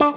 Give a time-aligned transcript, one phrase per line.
[0.00, 0.12] Hola,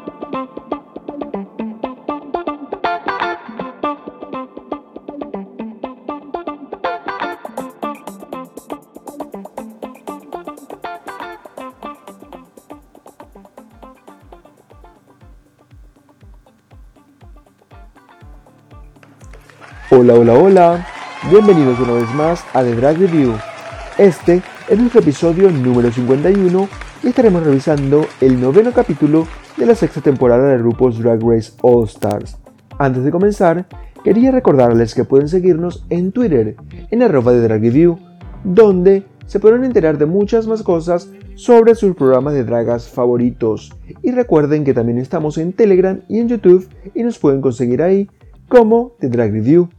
[20.13, 20.87] hola, hola.
[21.29, 23.35] Bienvenidos una vez más a The Drag Review.
[23.97, 26.69] Este es nuestro episodio número 51
[27.03, 29.27] y estaremos revisando el noveno capítulo
[29.57, 32.37] de la sexta temporada de RuPaul's Drag Race All Stars.
[32.79, 33.67] Antes de comenzar,
[34.03, 36.55] quería recordarles que pueden seguirnos en Twitter,
[36.89, 37.99] en arroba de Drag Review,
[38.43, 43.71] donde se podrán enterar de muchas más cosas sobre sus programas de dragas favoritos.
[44.01, 48.09] Y recuerden que también estamos en Telegram y en YouTube y nos pueden conseguir ahí
[48.49, 49.69] como The Drag Review.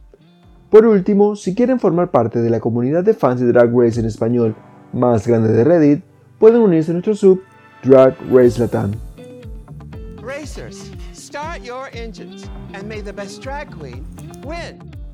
[0.69, 4.05] Por último, si quieren formar parte de la comunidad de fans de Drag Race en
[4.05, 4.55] español
[4.93, 6.03] más grande de Reddit,
[6.39, 7.41] pueden unirse a nuestro sub
[7.83, 9.04] Drag Race Latam.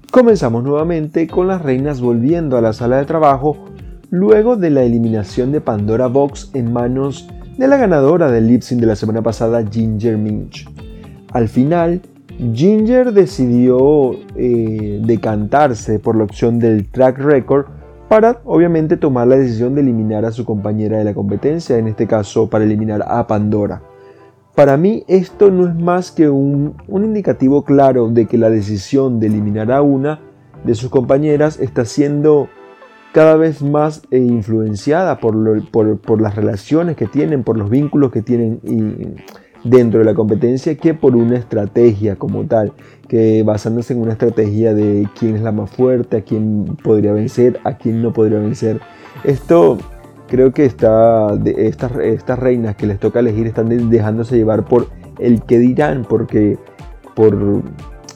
[0.10, 3.58] Comenzamos nuevamente con las reinas volviendo a la sala de trabajo
[4.10, 8.86] luego de la eliminación de Pandora Box en manos de la ganadora del lip de
[8.86, 10.66] la semana pasada, Ginger Minch.
[11.34, 12.02] Al final,
[12.54, 17.66] Ginger decidió eh, decantarse por la opción del track record
[18.08, 22.08] para obviamente tomar la decisión de eliminar a su compañera de la competencia, en este
[22.08, 23.82] caso para eliminar a Pandora.
[24.56, 29.28] Para mí esto no es más que un, indicativo claro de que la decisión de
[29.28, 30.20] eliminar a una
[30.66, 32.50] de sus compañeras está siendo
[33.14, 38.22] cada vez más eh, influenciada por, por, las relaciones que tienen, por los vínculos que
[38.22, 38.60] tienen
[39.64, 42.74] dentro de la competencia que por una estrategia como tal,
[43.08, 47.60] que basándose en una estrategia de quién es la más fuerte, a quién podría vencer,
[47.64, 48.80] a quién no podría vencer.
[49.24, 49.78] Esto
[50.32, 54.88] creo que estas, reinas que les toca elegir están dejándose llevar por
[55.20, 56.58] el que dirán, porque
[57.16, 57.64] por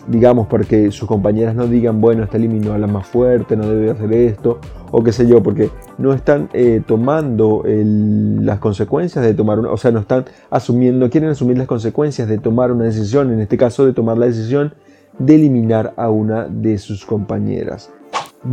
[0.07, 3.91] digamos, porque sus compañeras no digan, bueno, está eliminó a la más fuerte, no debe
[3.91, 4.59] hacer esto,
[4.91, 9.77] o qué sé yo, porque no están eh, tomando las consecuencias de tomar una, o
[9.77, 13.85] sea, no están asumiendo, quieren asumir las consecuencias de tomar una decisión, en este caso
[13.85, 14.75] de tomar la decisión
[15.17, 17.89] de eliminar a una de sus compañeras.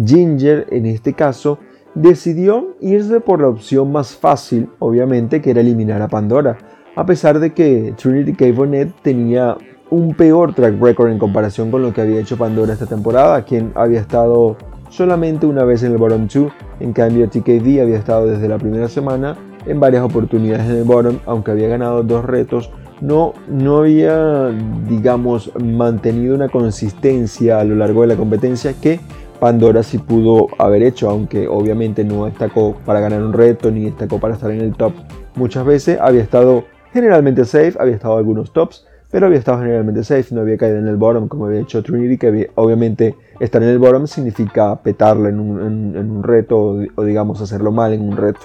[0.05, 1.59] Ginger, en este caso,
[1.95, 6.59] decidió irse por la opción más fácil, obviamente, que era eliminar a Pandora,
[6.97, 8.93] a pesar de que Trinity K.
[9.03, 9.57] Tenía
[9.91, 13.73] un peor track record en comparación con lo que había hecho Pandora esta temporada, quien
[13.75, 14.57] había estado
[14.89, 18.89] solamente una vez en el bottom 2, en cambio TKD había estado desde la primera
[18.89, 19.37] semana
[19.67, 22.71] en varias oportunidades en el bottom, aunque había ganado dos retos,
[23.01, 24.49] no, no había,
[24.89, 29.01] digamos, mantenido una consistencia a lo largo de la competencia que
[29.43, 34.21] Pandora sí pudo haber hecho, aunque obviamente no destacó para ganar un reto ni destacó
[34.21, 34.93] para estar en el top.
[35.35, 40.33] Muchas veces había estado generalmente safe, había estado algunos tops, pero había estado generalmente safe,
[40.33, 43.81] no había caído en el bottom como había hecho Trinity, que obviamente estar en el
[43.81, 48.39] bottom significa petarla en un, reto o, digamos hacerlo mal en un reto.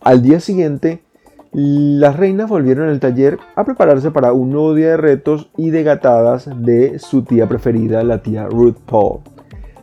[0.00, 1.04] Al día siguiente,
[1.52, 5.84] las reinas volvieron al taller a prepararse para un nuevo día de retos y de
[5.84, 9.33] gatadas de su tía preferida, la tía Ruth Paul.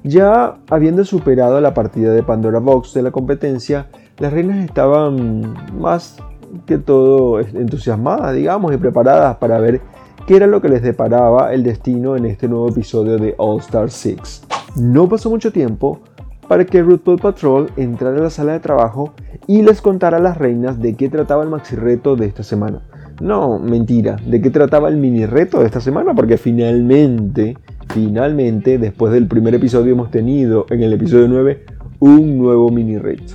[0.04, 6.18] Ya habiendo superado la partida de Pandora Box de la competencia, las reinas estaban más
[6.66, 9.82] que todo entusiasmadas, digamos, y preparadas para ver
[10.26, 13.90] qué era lo que les deparaba el destino en este nuevo episodio de All Star
[13.90, 14.44] 6.
[14.78, 16.00] No pasó mucho tiempo
[16.48, 19.14] para que RuPaul Patrol entrara a la sala de trabajo
[19.48, 22.82] y les contara a las reinas de qué trataba el maxi reto de esta semana.
[23.22, 27.56] No, mentira, de qué trataba el mini reto de esta semana, porque finalmente,
[27.94, 31.66] finalmente, después del primer episodio hemos tenido en el episodio 9
[32.00, 33.34] un nuevo mini reto.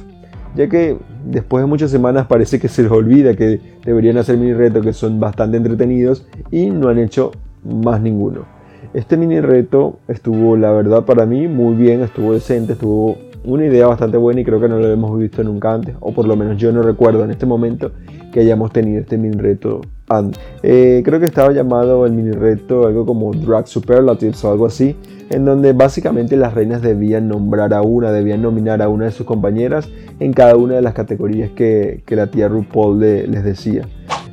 [0.54, 4.54] Ya que después de muchas semanas parece que se les olvida que deberían hacer mini
[4.54, 7.32] retos que son bastante entretenidos y no han hecho
[7.64, 8.46] más ninguno.
[8.94, 13.86] Este mini reto estuvo, la verdad, para mí muy bien, estuvo decente, estuvo una idea
[13.86, 16.56] bastante buena y creo que no lo hemos visto nunca antes, o por lo menos
[16.56, 17.92] yo no recuerdo en este momento
[18.32, 20.40] que hayamos tenido este mini reto antes.
[20.62, 24.96] Eh, creo que estaba llamado el mini reto algo como Drag Superlatives o algo así,
[25.30, 29.26] en donde básicamente las reinas debían nombrar a una, debían nominar a una de sus
[29.26, 29.88] compañeras
[30.20, 33.88] en cada una de las categorías que, la tía RuPaul les decía.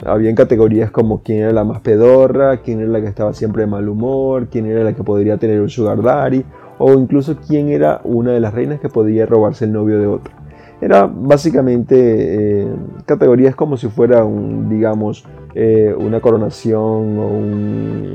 [0.05, 3.67] Habían categorías como quién era la más pedorra, quién era la que estaba siempre de
[3.67, 6.43] mal humor, quién era la que podría tener un sugar daddy,
[6.77, 10.33] o incluso quién era una de las reinas que podía robarse el novio de otra.
[10.81, 11.95] Era básicamente
[12.61, 12.67] eh,
[13.05, 15.25] categorías como si fuera un, digamos,
[15.55, 17.27] eh, una coronación o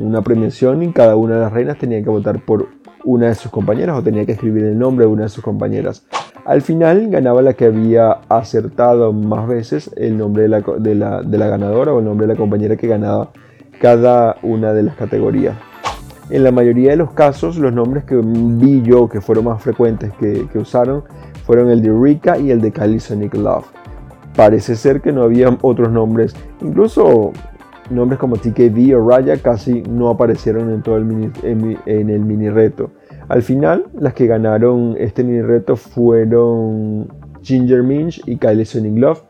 [0.05, 2.69] una premiación y cada una de las reinas tenía que votar por
[3.05, 6.07] una de sus compañeras o tenía que escribir el nombre de una de sus compañeras.
[6.45, 11.23] Al final ganaba la que había acertado más veces el nombre de la, de la,
[11.23, 13.31] de la ganadora o el nombre de la compañera que ganaba
[13.81, 15.57] cada una de las categorías.
[16.31, 20.13] En la mayoría de los casos, los nombres que vi yo que fueron más frecuentes
[20.21, 21.05] que, que usaron
[21.45, 23.65] fueron el de Rika y el de Sonic Love.
[24.37, 27.33] Parece ser que no había otros nombres, incluso
[27.89, 32.51] nombres como TKV o Raya casi no aparecieron en todo el mini, en, el mini
[32.51, 32.91] reto.
[33.29, 37.09] Al final, las que ganaron este mini reto fueron
[37.41, 39.23] Ginger Minch y Kylie Sonic Love,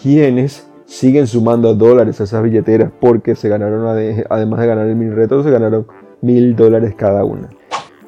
[0.00, 5.12] quienes siguen sumando dólares a esas billeteras porque se ganaron, además de ganar el mini
[5.12, 5.86] reto, se ganaron
[6.24, 7.50] mil dólares cada una.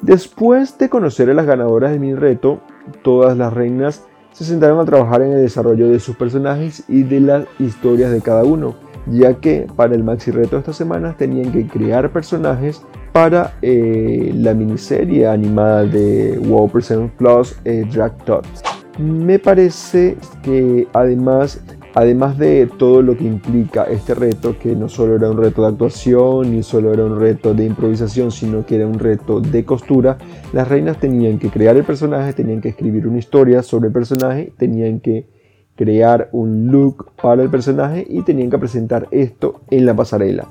[0.01, 2.59] Después de conocer a las ganadoras del mini reto,
[3.03, 7.19] todas las reinas se sentaron a trabajar en el desarrollo de sus personajes y de
[7.19, 8.75] las historias de cada uno,
[9.07, 14.31] ya que para el maxi reto de esta semana tenían que crear personajes para eh,
[14.35, 18.61] la miniserie animada de WoW Present Plus eh, Drag Tots.
[18.99, 21.59] Me parece que además
[21.97, 25.69] Además de todo lo que implica este reto, que no solo era un reto de
[25.69, 30.19] actuación, ni solo era un reto de improvisación, sino que era un reto de costura,
[30.53, 34.53] las reinas tenían que crear el personaje, tenían que escribir una historia sobre el personaje,
[34.59, 35.27] tenían que
[35.75, 40.49] crear un look para el personaje y tenían que presentar esto en la pasarela.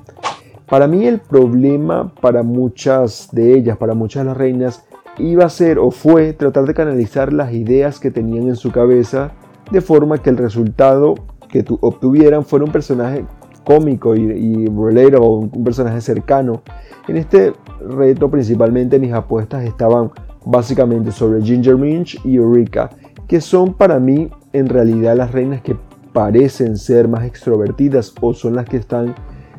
[0.69, 4.85] Para mí el problema para muchas de ellas, para muchas de las reinas,
[5.17, 9.31] iba a ser o fue tratar de canalizar las ideas que tenían en su cabeza
[9.71, 11.15] de forma que el resultado
[11.49, 13.25] que obtuvieran fuera un personaje
[13.63, 16.61] cómico y, y relatable, un personaje cercano.
[17.07, 20.11] En este reto principalmente mis apuestas estaban
[20.45, 22.89] básicamente sobre Ginger Minch y Eureka,
[23.27, 25.75] que son para mí en realidad las reinas que
[26.13, 29.13] parecen ser más extrovertidas o son las que están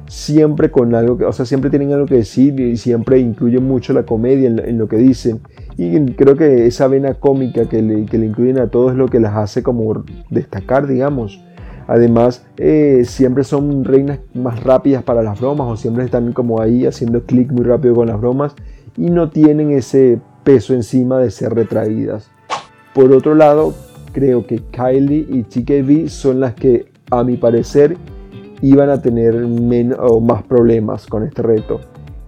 [0.09, 3.93] siempre con algo que, o sea, siempre tienen algo que decir y siempre incluyen mucho
[3.93, 5.41] la comedia en, lo que dicen.
[5.77, 9.09] Y creo que esa vena cómica que le, que le incluyen a todos es lo
[9.09, 11.45] que las hace como destacar, digamos.
[11.89, 16.85] Además, eh, siempre son reinas más rápidas para las bromas o siempre están como ahí
[16.85, 18.55] haciendo clic muy rápido con las bromas
[18.99, 22.31] y no tienen ese peso encima de ser retraídas.
[22.93, 23.75] Por otro lado,
[24.13, 27.97] creo que Kylie y TKV son las que, a mi parecer,
[28.61, 31.81] iban a tener menos o más problemas con este reto.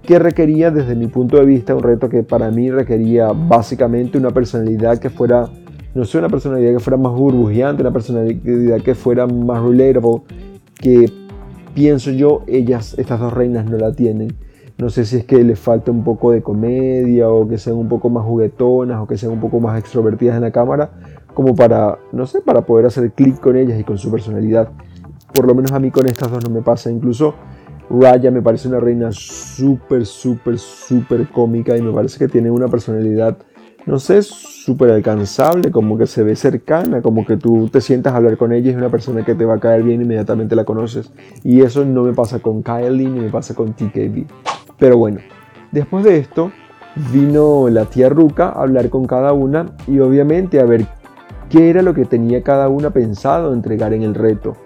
[0.02, 4.30] Que requería, desde mi punto de vista, un reto que para mí requería básicamente una
[4.30, 5.50] personalidad que fuera
[5.94, 10.22] no sé, una personalidad que fuera más burbujeante, una personalidad que fuera más relatable,
[10.74, 11.10] que
[11.74, 14.34] pienso yo, ellas, estas dos reinas no la tienen.
[14.78, 17.88] No sé si es que les falta un poco de comedia o que sean un
[17.88, 20.90] poco más juguetonas o que sean un poco más extrovertidas en la cámara,
[21.34, 24.70] como para, no sé, para poder hacer clic con ellas y con su personalidad.
[25.34, 26.90] Por lo menos a mí con estas dos no me pasa.
[26.90, 27.34] Incluso
[27.90, 32.68] Raya me parece una reina súper, súper, súper cómica y me parece que tiene una
[32.68, 33.36] personalidad
[33.86, 38.16] no sé, súper alcanzable, como que se ve cercana, como que tú te sientas a
[38.16, 40.64] hablar con ella y es una persona que te va a caer bien inmediatamente la
[40.64, 41.10] conoces.
[41.42, 44.24] Y eso no me pasa con Kylie ni me pasa con TKB.
[44.78, 45.20] Pero bueno,
[45.72, 46.52] después de esto
[47.12, 50.86] vino la tía Ruka a hablar con cada una y obviamente a ver
[51.48, 54.56] qué era lo que tenía cada una pensado entregar en el reto.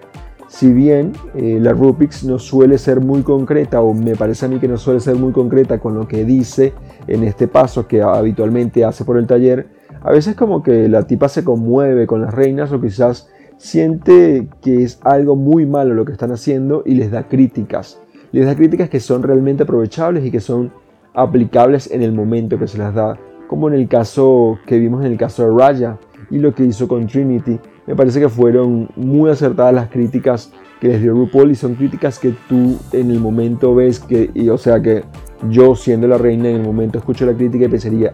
[0.47, 4.59] Si bien eh, la Rubix no suele ser muy concreta, o me parece a mí
[4.59, 6.73] que no suele ser muy concreta con lo que dice
[7.07, 9.67] en este paso que habitualmente hace por el taller,
[10.01, 14.83] a veces como que la tipa se conmueve con las reinas o quizás siente que
[14.83, 17.99] es algo muy malo lo que están haciendo y les da críticas.
[18.31, 20.71] Les da críticas que son realmente aprovechables y que son
[21.13, 25.11] aplicables en el momento que se las da, como en el caso que vimos en
[25.11, 25.97] el caso de Raya
[26.29, 30.87] y lo que hizo con Trinity me parece que fueron muy acertadas las críticas que
[30.87, 34.81] les dio RuPaul y son críticas que tú en el momento ves que, o sea
[34.81, 35.03] que
[35.49, 38.11] yo siendo la reina en el momento escucho la crítica y pensaría,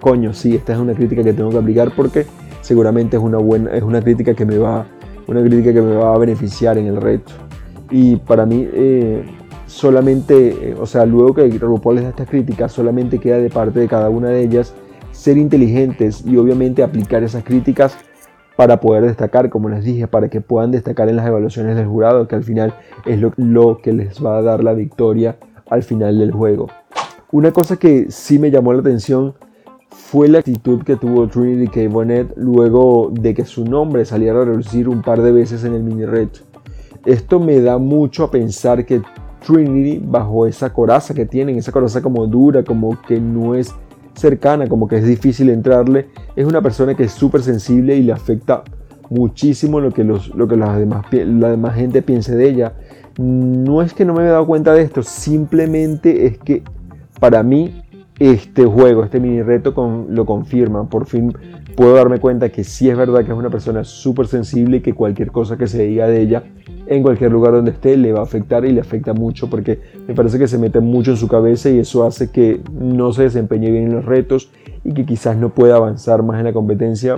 [0.00, 2.26] coño, sí, esta es una crítica que tengo que aplicar porque
[2.60, 4.86] seguramente es una buena, es una crítica que me va,
[5.26, 7.32] una crítica que me va a beneficiar en el reto.
[7.90, 9.24] Y para mí, eh,
[9.66, 13.80] solamente, eh, o sea, luego que RuPaul les da estas críticas, solamente queda de parte
[13.80, 14.74] de cada una de ellas
[15.12, 17.96] ser inteligentes y obviamente aplicar esas críticas
[18.56, 22.28] para poder destacar, como les dije, para que puedan destacar en las evaluaciones del jurado,
[22.28, 22.74] que al final
[23.06, 25.36] es lo, que les va a dar la victoria
[25.72, 26.68] al final del juego.
[27.30, 29.34] Una cosa que sí me llamó la atención
[29.88, 31.88] fue la actitud que tuvo Trinity K.
[31.88, 35.82] Bonnet luego de que su nombre saliera a reducir un par de veces en el
[35.82, 36.40] mini reto.
[37.06, 39.00] Esto me da mucho a pensar que
[39.44, 43.74] Trinity, bajo esa coraza que tienen, esa coraza como dura, como que no es
[44.14, 48.12] cercana, como que es difícil entrarle, es una persona que es súper sensible y le
[48.12, 48.62] afecta
[49.08, 52.74] muchísimo lo que, los, lo que las demás, la demás gente piense de ella.
[53.18, 56.62] No es que no me haya dado cuenta de esto, simplemente es que
[57.20, 57.82] para mí
[58.18, 59.74] este juego, este mini reto
[60.08, 60.88] lo confirma.
[60.88, 61.34] Por fin
[61.74, 64.94] puedo darme cuenta que sí es verdad que es una persona súper sensible y que
[64.94, 66.44] cualquier cosa que se diga de ella
[66.86, 70.14] en cualquier lugar donde esté le va a afectar y le afecta mucho porque me
[70.14, 73.70] parece que se mete mucho en su cabeza y eso hace que no se desempeñe
[73.70, 74.50] bien en los retos
[74.84, 77.16] y que quizás no pueda avanzar más en la competencia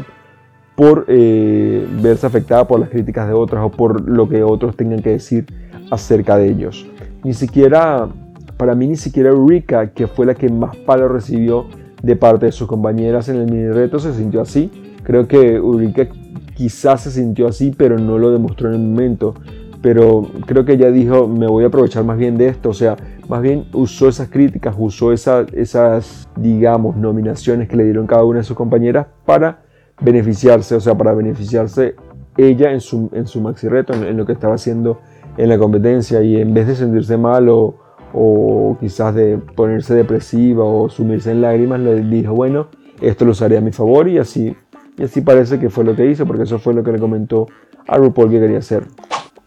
[0.77, 5.03] por eh, verse afectada por las críticas de otras o por lo que otros tengan
[5.03, 5.47] que decir
[5.91, 6.87] acerca de ellos.
[7.23, 8.09] Ni siquiera,
[8.57, 11.67] para mí ni siquiera Eureka, que fue la que más palo recibió
[12.03, 14.71] de parte de sus compañeras en el mini reto, se sintió así.
[15.03, 16.07] Creo que Eureka
[16.55, 19.35] quizás se sintió así, pero no lo demostró en el momento.
[19.81, 22.71] Pero creo que ella dijo, me voy a aprovechar más bien de esto.
[22.71, 22.97] O sea,
[23.29, 28.45] más bien usó esas críticas, usó esas, digamos, nominaciones que le dieron cada una de
[28.45, 29.61] sus compañeras para
[30.01, 31.97] beneficiarse, o sea, para beneficiarse
[32.37, 35.01] ella en su maxi reto, en, lo que estaba haciendo
[35.37, 36.23] en la competencia.
[36.23, 37.77] Y en vez de sentirse mal o,
[38.13, 42.69] o quizás de ponerse depresiva o sumirse en lágrimas, le dijo, bueno,
[43.01, 44.57] esto lo usaré a mi favor y así
[44.97, 47.49] y así parece que fue lo que hizo, porque eso fue lo que le comentó
[47.89, 48.87] a RuPaul que quería hacer.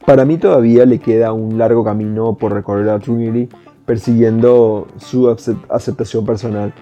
[0.06, 3.50] Para mí todavía le queda un largo camino por recorrer a Trinity,
[3.86, 6.74] persiguiendo su aceptación personal,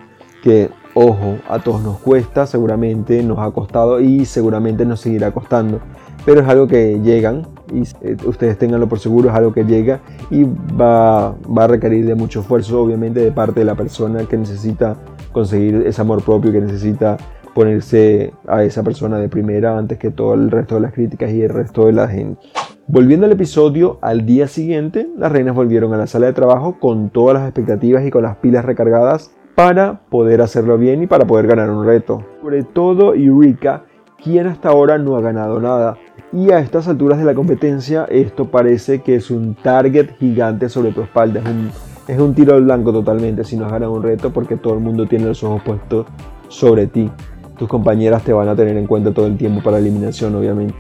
[0.41, 5.79] que, ojo, a todos nos cuesta, seguramente nos ha costado y seguramente nos seguirá costando,
[6.23, 9.99] pero es algo que llegan, y eh, ustedes tenganlo por seguro, es algo que llega
[10.29, 14.37] y va, va a requerir de mucho esfuerzo, obviamente, de parte de la persona que
[14.37, 14.97] necesita
[15.31, 17.17] conseguir ese amor propio, que necesita
[17.53, 21.41] ponerse a esa persona de primera antes que todo el resto de las críticas y
[21.41, 22.41] el resto de la gente.
[22.87, 27.09] Volviendo al episodio, al día siguiente, las reinas volvieron a la sala de trabajo con
[27.09, 31.47] todas las expectativas y con las pilas recargadas para poder hacerlo bien y para poder
[31.47, 32.23] ganar un reto.
[32.41, 33.85] Sobre todo Eureka,
[34.21, 35.97] quien hasta ahora no ha ganado nada.
[36.35, 40.91] Y a estas alturas de la competencia, esto parece que es un target gigante sobre
[40.91, 41.39] tu espalda.
[41.39, 41.71] Es un,
[42.07, 44.81] es un tiro al blanco totalmente si no has ganado un reto porque todo el
[44.81, 46.05] mundo tiene los ojos puestos
[46.49, 47.09] sobre ti
[47.57, 50.75] tus compañeras te van a tener en cuenta todo el tiempo para eliminación, obviamente.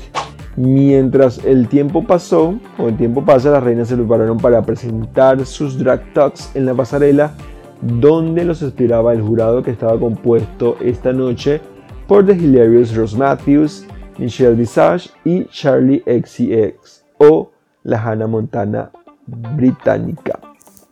[0.57, 5.77] Mientras el tiempo pasó, o el tiempo pasa, las reinas se prepararon para presentar sus
[5.77, 7.33] drag talks en la pasarela,
[7.81, 11.61] donde los esperaba el jurado que estaba compuesto esta noche
[12.07, 13.85] por The Hilarious Ross Matthews,
[14.17, 17.51] Michelle Visage y Charlie XCX, o
[17.83, 18.91] la Hannah Montana
[19.27, 20.39] británica,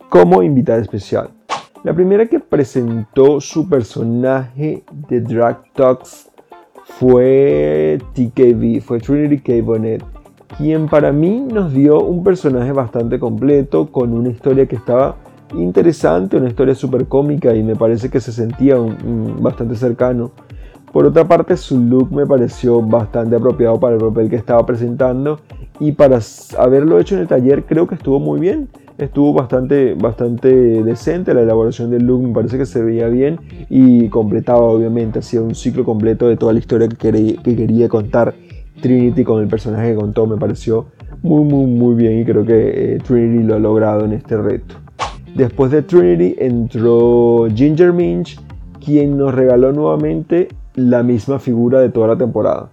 [0.09, 1.29] como invitada especial.
[1.83, 6.29] La primera que presentó su personaje de Drag Talks
[6.85, 9.61] fue TKB, fue Trinity K.
[9.63, 10.03] Bonnet,
[10.57, 15.17] quien para mí nos dio un personaje bastante completo, con una historia que estaba
[15.55, 18.75] interesante, una historia súper cómica y me parece que se sentía
[19.39, 20.31] bastante cercano.
[20.93, 25.39] Por otra parte, su look me pareció bastante apropiado para el papel que estaba presentando.
[25.79, 26.19] Y para
[26.59, 28.69] haberlo hecho en el taller creo que estuvo muy bien.
[28.99, 31.33] Estuvo bastante, bastante decente.
[31.33, 33.39] La elaboración del look, me parece que se veía bien.
[33.71, 38.35] Y completaba obviamente, hacía un ciclo completo de toda la historia que, que quería contar
[38.79, 40.85] Trinity con el personaje que contó, me pareció
[41.23, 42.19] muy muy muy bien.
[42.19, 44.75] Y creo que eh, Trinity lo ha logrado en este reto.
[45.33, 48.39] Después de Trinity entró Ginger Minch,
[48.79, 52.69] quien nos regaló nuevamente la misma figura de toda la temporada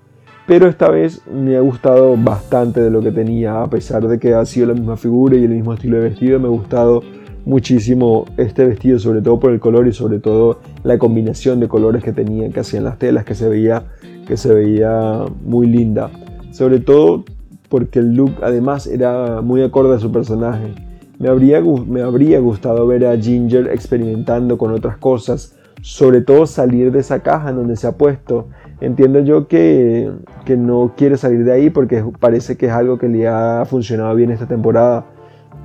[0.51, 4.35] pero esta vez me ha gustado bastante de lo que tenía, a pesar de que
[4.35, 7.05] ha sido la misma figura y el mismo estilo de vestido, me ha gustado
[7.45, 12.03] muchísimo este vestido, sobre todo por el color y sobre todo la combinación de colores
[12.03, 13.85] que tenía, que hacían las telas, que se veía,
[14.27, 16.11] que se veía muy linda.
[16.51, 17.25] Sobre todo
[17.69, 20.75] porque el look además era muy acorde a su personaje.
[21.21, 26.93] Me habría, me habría gustado ver a Ginger experimentando con otras cosas, sobre todo salir
[26.93, 28.49] de esa caja en donde se ha puesto
[28.81, 30.11] Entiendo yo que,
[30.47, 34.15] que, no quiere salir de ahí porque parece que es algo que le ha funcionado
[34.15, 35.05] bien esta temporada.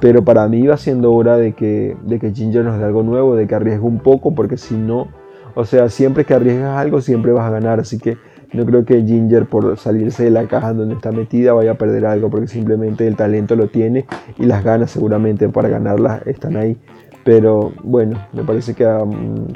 [0.02, 3.36] Pero para mí va siendo hora de que, de que Ginger nos dé algo nuevo,
[3.38, 5.08] de que arriesgue un poco, porque si no,
[5.56, 7.80] o sea, siempre que arriesgas algo, siempre vas a ganar.
[7.80, 8.18] Así que
[8.52, 11.76] no creo que Ginger, por salirse de la caja en donde está metida, vaya a
[11.76, 14.06] perder algo, porque simplemente el talento lo tiene
[14.38, 16.78] y las ganas seguramente para ganarlas están ahí.
[17.26, 18.86] Pero bueno, me parece que,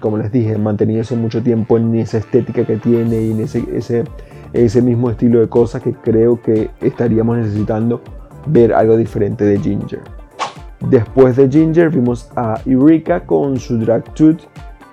[0.02, 4.06] como les dije, manteniéndose mucho tiempo en esa estética que tiene y en ese, ese,
[4.54, 8.02] ese mismo estilo de cosas que creo que estaríamos necesitando
[8.48, 10.00] ver algo diferente de Ginger.
[10.90, 14.40] Después de Ginger vimos a Eureka con su drag tooth,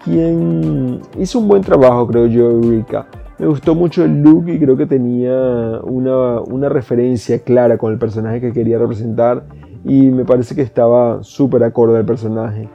[0.05, 3.07] quien hizo un buen trabajo, creo yo, Eureka.
[3.39, 7.99] Me gustó mucho el look y creo que tenía una, una referencia clara con el
[7.99, 9.45] personaje que quería representar
[9.87, 12.69] y me parece que estaba súper acorde al personaje,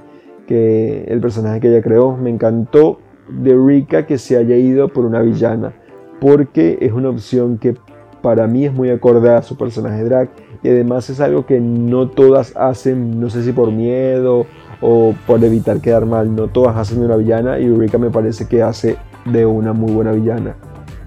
[0.48, 2.16] que el personaje que ella creó.
[2.16, 5.74] Me encantó de Rika que se haya ido por una villana,
[6.22, 7.76] porque es una opción que
[8.22, 10.30] para mí es muy acorde a su personaje drag
[10.64, 14.46] y además es algo que no todas hacen, no sé si por miedo
[14.80, 16.34] o por evitar quedar mal.
[16.34, 19.92] No todas hacen de una villana y Eureka me parece que hace de una muy
[19.92, 20.56] buena villana.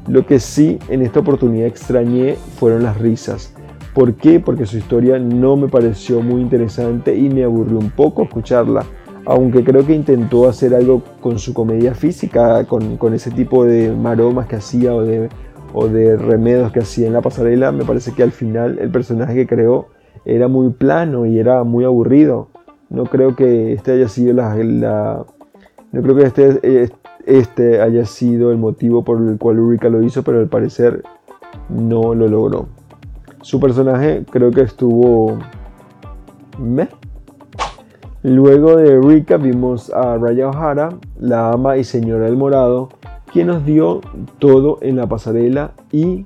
[0.06, 3.54] Lo que sí en esta oportunidad extrañé fueron las risas.
[3.94, 4.40] ¿Por qué?
[4.40, 8.84] Porque su historia no me pareció muy interesante y me aburrió un poco escucharla.
[9.24, 14.48] Aunque creo que intentó hacer algo con su comedia física, con, ese tipo de maromas
[14.48, 18.80] que hacía o de, remedios que hacía en la pasarela, me parece que al final
[18.80, 19.86] el personaje que creó
[20.24, 22.48] era muy plano y era muy aburrido.
[22.90, 25.24] No creo que este haya sido la,
[25.92, 26.90] no creo que este,
[27.26, 31.04] este haya sido el motivo por el cual Eureka lo hizo, pero al parecer
[31.68, 32.66] no lo logró.
[33.44, 35.36] Su personaje creo que estuvo
[36.58, 36.88] meh.
[38.22, 40.88] Luego de Eureka vimos a Raya O'Hara,
[41.20, 42.88] la ama y señora del morado,
[43.30, 44.00] quien nos dio
[44.38, 46.24] todo en la pasarela y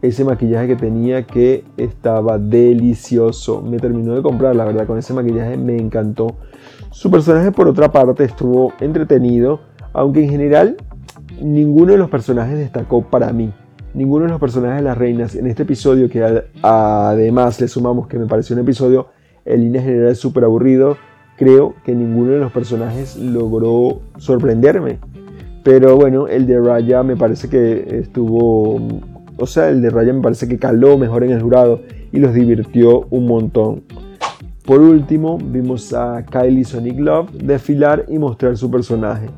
[0.00, 3.62] ese maquillaje que tenía que estaba delicioso.
[3.62, 6.36] Me terminó de comprar, la verdad, con ese maquillaje me encantó.
[6.92, 9.58] Su personaje, por otra parte, estuvo entretenido,
[9.92, 10.76] aunque en general
[11.42, 13.52] ninguno de los personajes destacó para mí.
[13.94, 18.18] Ninguno de los personajes de las reinas en este episodio, que además le sumamos que
[18.18, 19.08] me pareció un episodio
[19.44, 20.96] en línea general súper aburrido,
[21.36, 24.98] creo que ninguno de los personajes logró sorprenderme.
[25.64, 28.80] Pero bueno, el de Raya me parece que estuvo
[29.40, 31.80] o sea, el de Raya me parece que caló mejor en el jurado
[32.12, 33.82] y los divirtió un montón.
[34.66, 39.28] Por último, vimos a Kylie Sonic Love desfilar y mostrar su personaje.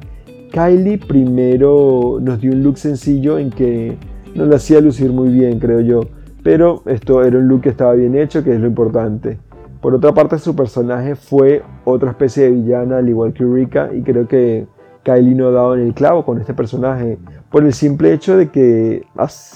[0.53, 3.97] Kylie primero nos dio un look sencillo en que
[4.35, 6.01] no lo hacía lucir muy bien, creo yo,
[6.43, 9.39] pero esto era un look que estaba bien hecho, que es lo importante.
[9.81, 14.03] Por otra parte, su personaje fue otra especie de villana, al igual que Eureka, y
[14.03, 14.67] creo que
[15.03, 17.19] Kylie no ha dado en el clavo con este personaje
[17.51, 19.03] por el simple hecho de que,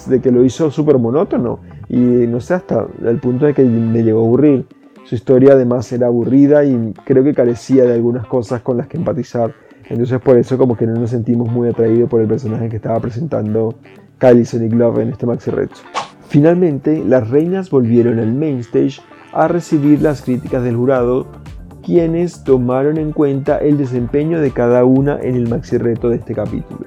[0.06, 4.02] de que lo hizo súper monótono y no sé, hasta el punto de que me
[4.02, 4.66] llegó a aburrir.
[5.04, 8.96] Su historia además era aburrida y creo que carecía de algunas cosas con las que
[8.96, 9.52] empatizar.
[9.88, 12.98] Entonces por eso como que no nos sentimos muy atraídos por el personaje que estaba
[12.98, 13.76] presentando
[14.20, 15.76] Sonic Love en este Maxi Reto.
[16.28, 19.00] Finalmente, las reinas volvieron al main stage
[19.32, 21.26] a recibir las críticas del jurado,
[21.84, 26.34] quienes tomaron en cuenta el desempeño de cada una en el maxi reto de este
[26.34, 26.86] capítulo.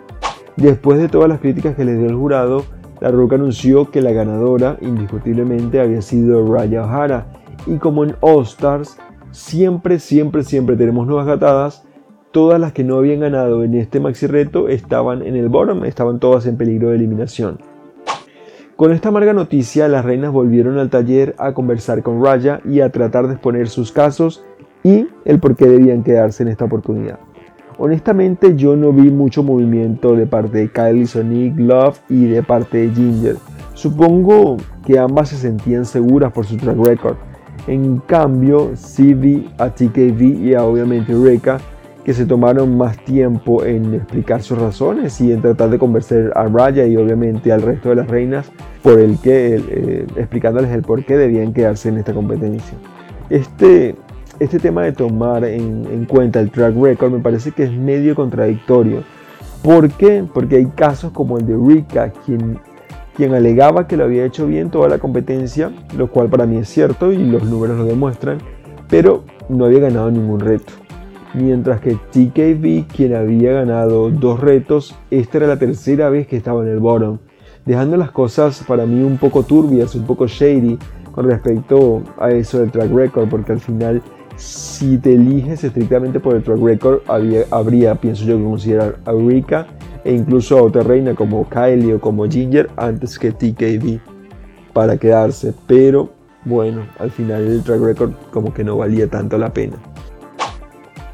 [0.57, 2.65] Después de todas las críticas que le dio el jurado,
[2.99, 7.27] La Roca anunció que la ganadora indiscutiblemente había sido Raya O'Hara.
[7.65, 8.97] Y como en All Stars,
[9.31, 11.85] siempre, siempre, siempre tenemos nuevas gatadas,
[12.31, 16.19] todas las que no habían ganado en este maxi reto estaban en el bottom, estaban
[16.19, 17.59] todas en peligro de eliminación.
[18.75, 22.91] Con esta amarga noticia, las reinas volvieron al taller a conversar con Raya y a
[22.91, 24.45] tratar de exponer sus casos
[24.83, 27.19] y el por qué debían quedarse en esta oportunidad.
[27.77, 32.77] Honestamente yo no vi mucho movimiento de parte de Kylie Sonic Love y de parte
[32.77, 33.35] de Ginger.
[33.73, 37.15] Supongo que ambas se sentían seguras por su track record.
[37.67, 41.59] En cambio, sí vi a TKV y a obviamente Reka
[42.03, 46.45] que se tomaron más tiempo en explicar sus razones y en tratar de convencer a
[46.45, 51.03] Raya y obviamente al resto de las reinas por el que, eh, explicándoles el por
[51.05, 52.77] qué debían quedarse en esta competencia.
[53.29, 53.95] Este
[54.39, 59.03] este tema de tomar en, cuenta el track record me parece que es medio contradictorio.
[59.61, 60.23] ¿Por qué?
[60.33, 62.59] Porque hay casos como el de Rika, quien,
[63.15, 66.69] quien alegaba que lo había hecho bien toda la competencia, lo cual para mí es
[66.69, 68.37] cierto y los números lo demuestran,
[68.87, 70.71] pero no había ganado ningún reto.
[71.33, 76.63] Mientras que TKV, quien había ganado dos retos, esta era la tercera vez que estaba
[76.63, 77.19] en el bottom,
[77.65, 80.79] dejando las cosas para mí un poco turbias, un poco shady
[81.11, 84.01] con respecto a eso del track record, porque al final
[84.39, 87.01] si te eliges estrictamente por el track record,
[87.51, 89.67] habría, pienso yo, que considerar a Eureka
[90.05, 93.99] e incluso a otra reina como Kylie o como Ginger antes que TKV
[94.73, 95.53] para quedarse.
[95.67, 96.09] Pero
[96.45, 99.75] bueno, al final el track record como que no valía tanto la pena.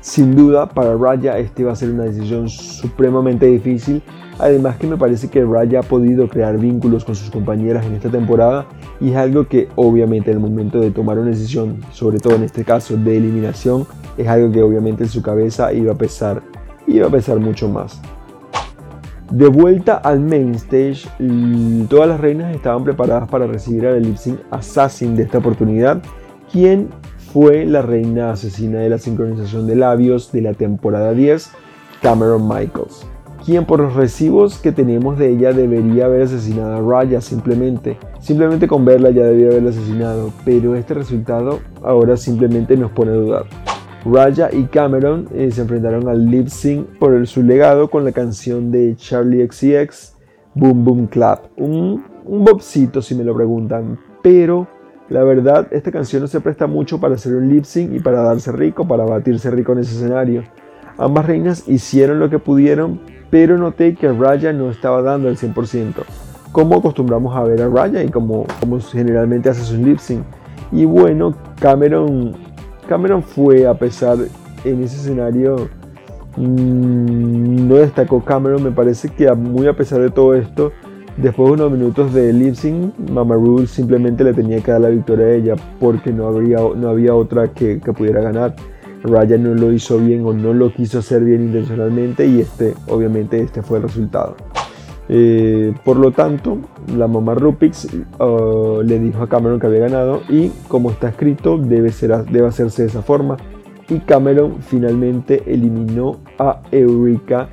[0.05, 4.03] Sin duda, para Raya este va a ser una decisión supremamente difícil
[4.37, 8.09] Además que me parece que Raya ha podido crear vínculos con sus compañeras en esta
[8.09, 8.65] temporada
[8.99, 12.43] y es algo que obviamente en el momento de tomar una decisión, sobre todo en
[12.43, 13.87] este caso de eliminación,
[14.17, 16.43] es algo que obviamente en su cabeza iba a pesar,
[16.85, 18.01] iba a pesar mucho más.
[19.31, 21.07] De vuelta al main stage,
[21.89, 24.17] todas las reinas estaban preparadas para recibir al lip
[24.51, 26.01] assassin de esta oportunidad,
[26.51, 26.89] quien
[27.35, 31.51] fue la reina asesina de la sincronización de labios de la temporada 10,
[32.01, 33.05] Cameron Michaels
[33.43, 37.97] quien por los recibos que tenemos de ella debería haber asesinado a Raya simplemente.
[38.19, 43.15] Simplemente con verla ya debía haberla asesinado, pero este resultado ahora simplemente nos pone a
[43.15, 43.45] dudar.
[44.05, 48.71] Raya y Cameron eh, se enfrentaron al lip sync por su legado con la canción
[48.71, 50.15] de Charlie XCX,
[50.55, 51.45] Boom Boom Clap.
[51.57, 54.67] Un, un bobcito si me lo preguntan, pero
[55.07, 58.21] La verdad, esta canción no se presta mucho para hacer un lip sync y para
[58.21, 60.43] darse rico, para batirse rico en ese escenario.
[60.97, 65.93] Ambas reinas hicieron lo que pudieron, pero noté que Raya no estaba dando el 100%,
[66.51, 70.23] como acostumbramos a ver a Raya y como, como generalmente hace sus lip sync.
[70.71, 72.33] Y bueno, Cameron,
[72.87, 74.17] Cameron fue, a pesar
[74.63, 75.69] en ese escenario,
[76.37, 80.71] mmm, no destacó Cameron, me parece que muy a pesar de todo esto,
[81.17, 84.89] después de unos minutos de lip sync, Mama Rule simplemente le tenía que dar la
[84.89, 88.55] victoria a ella porque no, no había otra que, pudiera ganar.
[89.03, 93.39] Ryan no lo hizo bien o no lo quiso hacer bien intencionalmente y este, obviamente,
[93.39, 94.35] este fue el resultado.
[95.07, 96.57] Eh, por lo tanto,
[96.97, 97.87] la mamá Rupix
[98.19, 102.47] uh, le dijo a Cameron que había ganado y como está escrito debe, ser, debe
[102.47, 103.37] hacerse de esa forma.
[103.87, 107.49] Y Cameron finalmente eliminó a Eureka.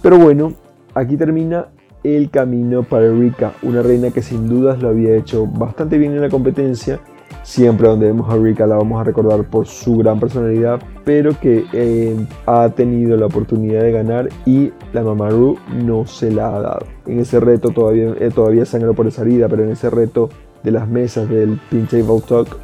[0.00, 0.54] Pero bueno,
[0.94, 1.66] aquí termina
[2.14, 6.20] el camino para Eureka, una reina que sin dudas lo había hecho bastante bien en
[6.20, 7.00] la competencia
[7.46, 11.64] Siempre donde vemos a Rika la vamos a recordar por su gran personalidad, pero que
[11.72, 16.86] eh, ha tenido la oportunidad de ganar y la Mamaru no se la ha dado.
[17.06, 20.28] En ese reto todavía, eh, todavía sangró por esa herida, pero en ese reto
[20.64, 22.58] de las mesas del Pin Table Talk,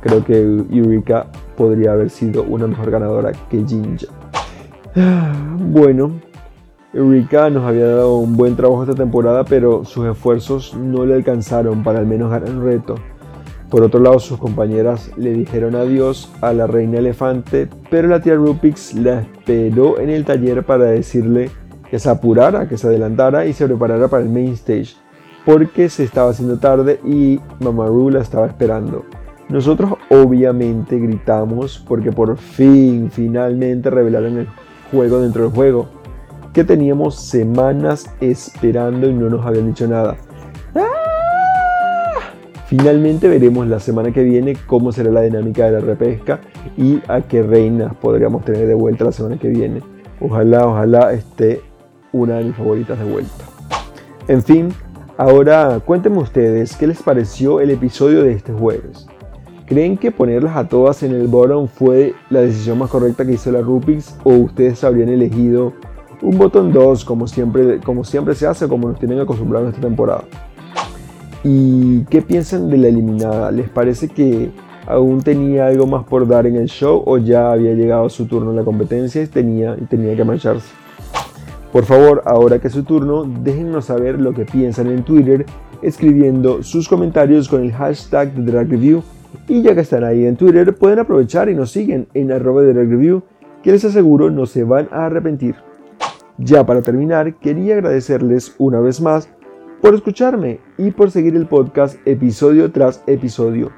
[0.00, 1.26] creo que Eureka
[1.56, 4.08] podría haber sido una mejor ganadora que Jinja.
[5.56, 6.10] Bueno,
[6.94, 11.82] Eureka nos había dado un buen trabajo esta temporada, pero sus esfuerzos no le alcanzaron
[11.82, 12.94] para al menos ganar el reto.
[13.68, 18.36] Por otro lado, sus compañeras le dijeron adiós a la reina elefante, pero la tía
[18.36, 21.50] Rupix la esperó en el taller para decirle
[21.90, 24.94] que se apurara, que se adelantara y se preparara para el main stage,
[25.44, 29.04] porque se estaba haciendo tarde y Mamaru la estaba esperando.
[29.48, 34.48] Nosotros obviamente gritamos porque por fin, finalmente revelaron el
[34.92, 35.88] juego dentro del juego,
[36.54, 40.16] que teníamos semanas esperando y no nos habían dicho nada.
[42.66, 46.40] Finalmente veremos la semana que viene cómo será la dinámica de la repesca
[46.76, 49.82] y a qué reinas podríamos tener de vuelta la semana que viene.
[50.20, 51.60] Ojalá, ojalá esté
[52.12, 53.44] una de mis favoritas de vuelta.
[54.28, 54.68] En fin,
[55.18, 59.06] ahora cuéntenme ustedes qué les pareció el episodio de este jueves.
[59.66, 63.50] ¿Creen que ponerlas a todas en el bottom fue la decisión más correcta que hizo
[63.50, 65.72] la Rupix o ustedes habrían elegido
[66.22, 70.24] un botón 2 como siempre, como siempre se hace, como nos tienen acostumbrados esta temporada?
[71.42, 73.50] ¿Y qué piensan de la eliminada?
[73.50, 74.50] ¿Les parece que
[74.86, 78.50] aún tenía algo más por dar en el show o ya había llegado su turno
[78.50, 80.72] en la competencia y tenía, que marcharse?
[81.70, 85.44] Por favor, ahora que es su turno, déjennos saber lo que piensan en Twitter
[85.82, 89.02] escribiendo sus comentarios con el hashtag de Drag Review.
[89.46, 92.72] Y ya que están ahí en Twitter, pueden aprovechar y nos siguen en arroba de
[92.72, 93.22] Drag Review,
[93.62, 95.56] que les aseguro no se van a arrepentir.
[96.38, 99.28] Ya para terminar, quería agradecerles una vez más
[99.80, 103.70] por escucharme y por seguir el podcast episodio tras episodio.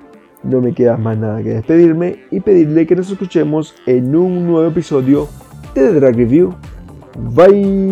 [0.42, 4.68] No me queda más nada que despedirme y pedirle que nos escuchemos en un nuevo
[4.68, 5.28] episodio
[5.74, 6.54] de The Drag Review.
[7.34, 7.86] Bye.